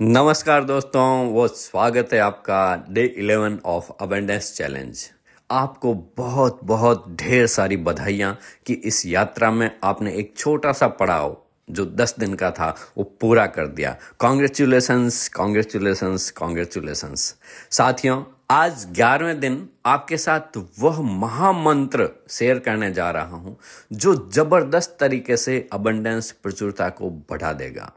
[0.00, 5.04] नमस्कार दोस्तों, वो स्वागत है आपका day eleven of abundance challenge
[5.50, 8.36] आपको बहुत बहुत ढेर सारी बधाइयाँ
[8.66, 11.36] कि इस यात्रा में आपने एक छोटा सा पड़ाव
[11.68, 17.34] जो दस दिन का था, वो पूरा कर दिया। कॉन्ग्रेचुलेशंस कॉन्ग्रेचुलेशंस कॉन्ग्रेचुलेशंस
[17.70, 23.58] साथियों, आज ग्यारहवें दिन आपके साथ वह महामंत्र शेयर करने जा रहा हूँ,
[23.92, 27.92] जो ज़बरदस्त तरीके से अबंडेंस प्रचुरता को बढ़ा देगा।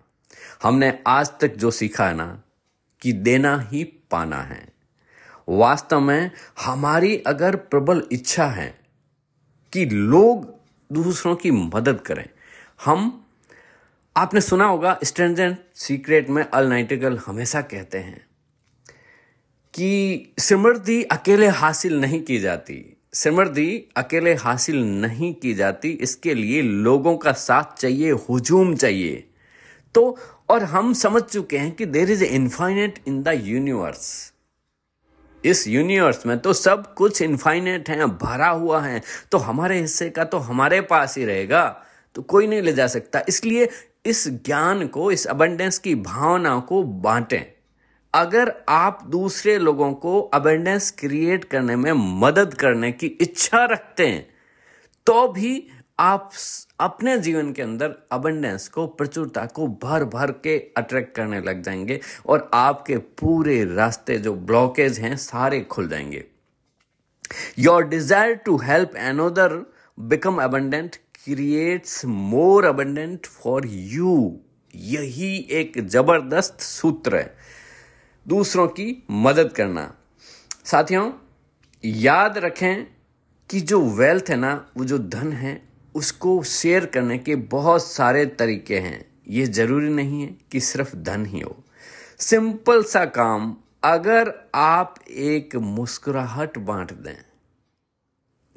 [0.63, 2.43] हमने आज तक जो सीखा है ना,
[3.01, 4.67] कि देना ही पाना है।
[5.49, 6.31] वास्तव में
[6.65, 8.79] हमारी अगर प्रबल इच्छा है
[9.73, 10.55] कि लोग
[10.91, 12.29] दूसरों की मदद करें,
[12.85, 13.25] हम,
[14.17, 18.27] आपने सुना होगा स्ट्रेंजेंट सीक्रेट में अल नाइटिकल हमेशा कहते हैं
[19.73, 26.61] कि समृद्धि अकेले हासिल नहीं की जाती। समृद्धि अकेले हासिल नहीं की जाती, इसके लिए
[26.61, 29.26] लोगों का साथ चाहिए, हुजूम चाहिए।
[29.97, 30.17] तो
[30.49, 34.33] और हम समझ चुके हैं कि there is infinite in the universe
[35.45, 40.23] इस यूनिवर्स में तो सब कुछ इनफाइनेट है, भरा हुआ है। तो हमारे हिस्से का
[40.23, 41.83] तो हमारे पास ही रहेगा।
[42.15, 43.69] तो कोई नहीं ले जा सकता। इसलिए
[44.05, 47.41] इस ज्ञान को, इस अबेंडेंस की भावना को बांटें।
[48.13, 54.27] अगर आप दूसरे लोगों को अबेंडेंस क्रिएट करने में मदद करने की इच्छा रखते हैं
[55.05, 55.67] तो भी
[55.99, 56.31] आप
[56.79, 61.99] अपने जीवन के अंदर अबंडेंस को, प्रचुरता को भर भर के अट्रैक्ट करने लग जाएँगे
[62.25, 66.25] और आपके पूरे रास्ते जो ब्लॉकेज हैं, सारे खुल जाएँगे।
[67.59, 74.39] Your desire to help another become abundant creates more abundant for you
[74.75, 77.35] यही एक ज़बरदस्त सूत्र है।
[78.27, 79.93] दूसरों की मदद करना।
[80.65, 81.11] साथियों,
[81.83, 82.87] याद रखें
[83.49, 85.66] कि जो वेल्थ है ना, वो जो धन है
[85.97, 91.25] उसको शेयर करने के बहुत सारे तरीके हैं। ये ज़रूरी नहीं है कि सिर्फ़ धन
[91.25, 91.55] ही हो।
[92.19, 97.17] सिंपल सा काम, अगर आप एक मुस्कुराहट बांट दें,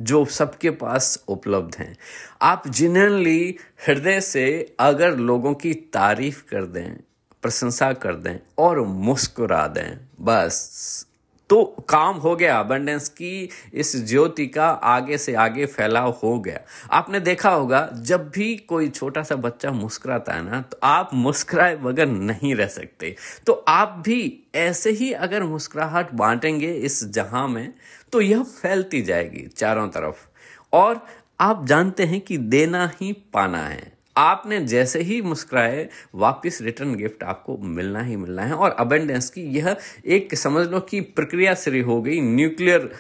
[0.01, 1.97] जो सबके पास उपलब्ध हैं,
[2.43, 3.57] आप जिनली
[3.87, 6.97] हृदय से अगर लोगों की तारीफ़ कर दें,
[7.43, 11.07] प्रशंसा कर दें और मुस्कुरा दें, बस।
[11.51, 16.61] तो काम हो गया अबंडेंस की इस ज्योति का आगे से आगे फैलाव हो गया।
[16.91, 21.77] आपने देखा होगा, जब भी कोई छोटा सा बच्चा मुस्कुराता है ना तो आप मुस्कुराए
[21.77, 23.15] बगैर नहीं रह सकते।
[23.47, 27.73] तो आप भी ऐसे ही अगर मुस्कुराहट बांटेंगे इस जहाँ में
[28.13, 30.27] तो यह फैलती जाएगी चारों तरफ़।
[30.73, 31.07] और
[31.41, 37.23] आप जानते हैं कि देना ही पाना है। आपने जैसे ही मुस्कुराए, वापस रिटर्न गिफ्ट
[37.23, 39.77] आपको मिलना ही मिलना है। और अबेंडेंस की यह
[40.07, 42.91] एक, समझ लो कि प्रक्रिया शुरू हो गई न्यूक्लियर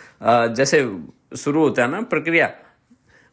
[0.54, 0.82] जैसे
[1.36, 2.50] शुरू होता है ना प्रक्रिया,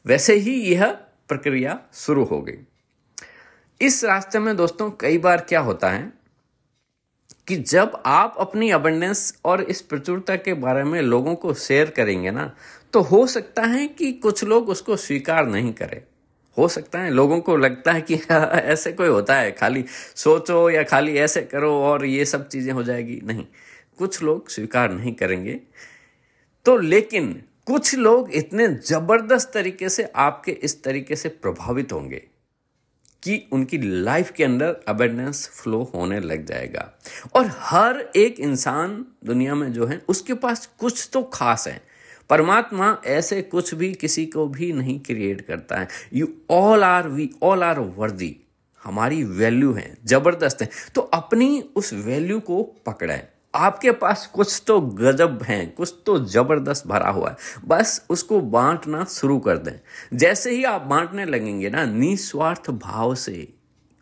[0.06, 0.92] वैसे ही यह
[1.30, 2.58] प्रक्रिया शुरू हो गई।
[3.82, 6.12] इस रास्ते में दोस्तों कई बार क्या होता है
[7.48, 12.32] कि जब आप अपनी अबेंडेंस और इस प्रचुरता के बारे में लोगों को शेयर करेंगे
[12.32, 12.52] ना
[12.94, 16.02] तो हो सकता है कि कुछ लोग उसको स्वीकार नहीं करें।
[16.58, 18.16] हो सकता है, लोगों को लगता है कि
[18.54, 19.86] ऐसे कोई होता है, खाली
[20.16, 23.46] सोचो या खाली ऐसे करो और ये सब चीज़ें हो जाएगी। नहीं,
[23.98, 25.60] कुछ लोग स्वीकार नहीं करेंगे।
[26.66, 32.24] तो लेकिन कुछ लोग इतने ज़बरदस्त तरीके से आपके इस तरीके से प्रभावित होंगे
[33.24, 36.94] कि उनकी लाइफ के अंदर अवेयरनेस फ्लो होने लग जाएगा।
[37.36, 41.97] और हर एक इंसान दुनिया में जो है, उसके पास कुछ तो खास है।
[42.30, 47.30] परमात्मा ऐसे कुछ भी किसी को भी नहीं क्रिएट करता है। You all are we
[47.44, 48.36] all are worthy
[48.84, 53.24] हमारी वैल्यू है, ज़बरदस्त है। तो अपनी उस वैल्यू को पकड़े
[53.56, 57.36] आपके पास कुछ तो गजब है, कुछ तो ज़बरदस्त भरा हुआ है।
[57.66, 63.48] बस उसको बांटना शुरू कर दें। जैसे ही आप बांटने लगेंगे ना, निस्वार्थ भाव से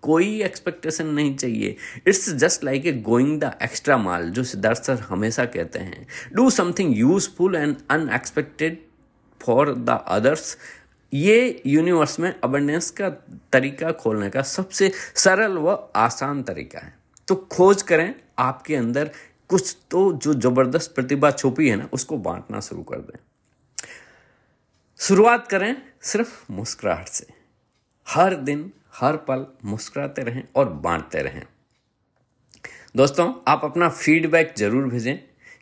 [0.05, 1.75] कोई एक्सपेक्टेशन नहीं चाहिए।
[2.07, 6.49] It's just like a going the extra mile जो सिद्धार्थ सर हमेशा कहते हैं। Do
[6.51, 8.77] something useful and unexpected
[9.41, 10.57] for the others
[11.13, 13.09] ये यूनिवर्स में अबंडेंस का
[13.53, 16.93] तरीका खोलने का सबसे सरल व आसान तरीका है।
[17.27, 19.11] तो खोज करें, आपके अंदर
[19.49, 23.17] कुछ तो जो ज़बरदस्त प्रतिभा छुपी है ना, उसको बांटना शुरू कर दें।
[24.99, 27.27] शुरुआत करें सिर्फ़ मुस्कुराहट से।
[28.07, 31.43] हर दिन हर पल मुस्कुराते रहें और बांटते रहें।
[32.95, 35.17] दोस्तों, आप अपना फीडबैक ज़रूर भेजें,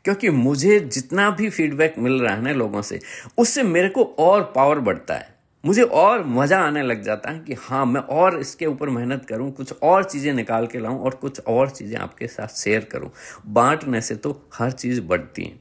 [0.05, 2.99] क्योंकि मुझे जितना भी फीडबैक मिल रहा है ना लोगों से,
[3.37, 5.31] उससे मेरे को और पावर बढ़ता है।
[5.63, 9.51] मुझे और मज़ा आने लग जाता है कि हाँ मैं और इसके ऊपर मेहनत करूँ,
[9.51, 13.09] कुछ और चीज़ें निकाल के लाऊं और कुछ और चीज़ें आपके साथ शेयर करूँ।
[13.47, 15.59] बांटने से तो हर चीज़ बढ़ती है।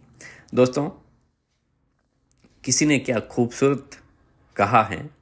[0.54, 0.88] दोस्तों,
[2.64, 3.98] किसी ने क्या खूबसूरत
[4.56, 5.21] कहा है?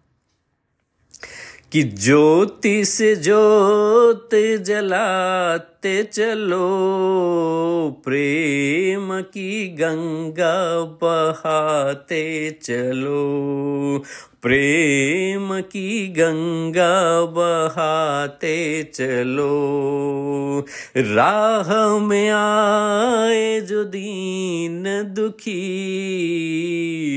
[1.73, 4.31] कि ज्योति से ज्योत
[4.63, 6.69] जलाते चलो
[8.05, 14.03] प्रेम की गंगा बहाते चलो।
[14.43, 19.51] प्रेम की गंगा बहाते चलो।
[20.97, 24.85] राह में आए जो दीन
[25.15, 25.63] दुखी,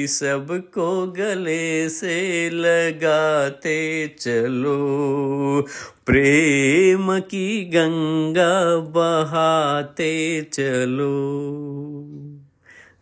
[0.10, 5.66] सबको गले से लगाते चलो।
[6.06, 11.73] प्रेम की गंगा बहाते चलो।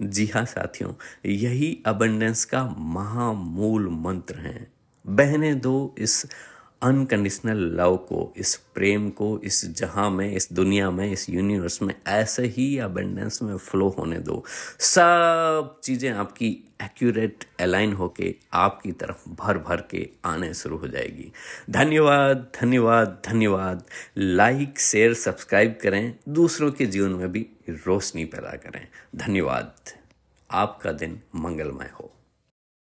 [0.02, 0.94] जी हाँ साथियों
[1.26, 4.72] यही अबंडेंस का महामूल मंत्र है।
[5.08, 6.26] बहने दो इस
[6.82, 11.96] अनकंडीशनल लव को, इस प्रेम को, इस जहाँ में, इस दुनिया में, इस यूनिवर्स में
[12.08, 14.46] ऐसे ही अबेंडेंस में फ्लो होने दो।
[14.80, 21.32] सब चीज़ें आपकी एक्यूरेट अलाइन होके आपकी तरफ़ भर भर के आने शुरू हो जाएगी।
[21.70, 23.84] धन्यवाद धन्यवाद धन्यवाद।
[24.18, 29.74] लाइक शेयर सब्सक्राइब करें। दूसरों के जीवन में भी रोशनी पैदा करें। धन्यवाद।
[30.52, 32.12] आपका दिन मंगलमय हो।